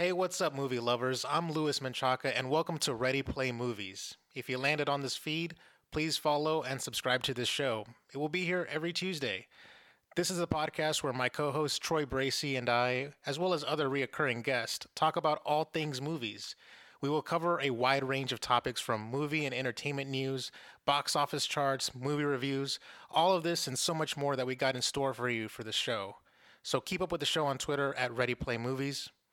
[0.00, 1.26] Hey, what's up, movie lovers?
[1.28, 4.16] I'm Louis Menchaca, and welcome to Ready Play Movies.
[4.34, 5.56] If you landed on this feed,
[5.92, 7.84] please follow and subscribe to this show.
[8.10, 9.46] It will be here every Tuesday.
[10.16, 13.62] This is a podcast where my co host Troy Bracey and I, as well as
[13.62, 16.56] other reoccurring guests, talk about all things movies.
[17.02, 20.50] We will cover a wide range of topics from movie and entertainment news,
[20.86, 22.80] box office charts, movie reviews,
[23.10, 25.62] all of this and so much more that we got in store for you for
[25.62, 26.16] the show.
[26.62, 29.10] So keep up with the show on Twitter at Ready Play Movies,